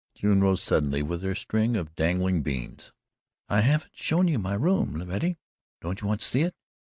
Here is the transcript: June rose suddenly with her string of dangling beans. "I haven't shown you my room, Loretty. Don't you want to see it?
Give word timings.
June 0.15 0.41
rose 0.41 0.63
suddenly 0.63 1.03
with 1.03 1.21
her 1.21 1.35
string 1.35 1.75
of 1.77 1.93
dangling 1.93 2.41
beans. 2.41 2.91
"I 3.47 3.61
haven't 3.61 3.91
shown 3.93 4.27
you 4.27 4.39
my 4.39 4.55
room, 4.55 4.95
Loretty. 4.95 5.37
Don't 5.79 6.01
you 6.01 6.07
want 6.07 6.21
to 6.21 6.25
see 6.27 6.41
it? 6.41 6.55